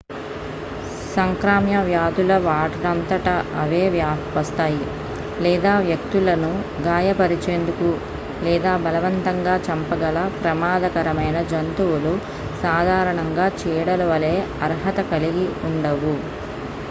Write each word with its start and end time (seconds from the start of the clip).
సంక్రామ్య 1.07 1.75
వ్యాధులు 1.87 2.37
వాటంతట 2.45 3.27
అవే 3.61 3.81
వస్తాయి 4.35 4.79
లేదా 5.43 5.73
వ్యక్తులను 5.83 6.49
గాయపరిచేందుకు 6.87 7.89
లేదా 8.43 8.71
బలవంతంగా 8.85 9.55
చంపగల 9.67 10.17
ప్రమాదకరమైన 10.39 11.37
జంతువులు 11.51 12.13
సాధారణంగా 12.63 13.45
చీడలు 13.61 14.07
వలే 14.13 14.35
అర్హత 14.67 14.99
కలిగి 15.13 15.45
ఉండవు 15.69 16.15